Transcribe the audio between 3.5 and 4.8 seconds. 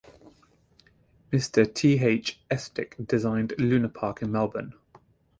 'Luna Park', in Melbourne.